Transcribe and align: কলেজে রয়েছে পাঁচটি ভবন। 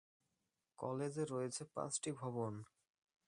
কলেজে 0.79 1.23
রয়েছে 1.25 1.63
পাঁচটি 1.75 2.09
ভবন। 2.11 2.53